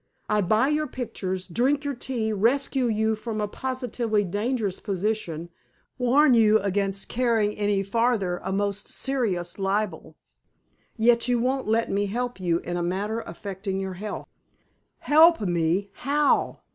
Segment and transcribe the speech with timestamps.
[0.27, 5.49] I buy your pictures, drink your tea, rescue you from a positively dangerous position,
[5.99, 10.15] warn you against carrying any farther a most serious libel,
[10.97, 14.25] yet you won't let me help you in a matter affecting your health!"
[15.01, 15.91] "Help me?
[15.93, 16.61] How?"